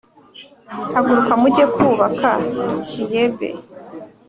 [0.93, 2.31] haguruka mujye kwubaka
[2.89, 3.49] Kiyebe.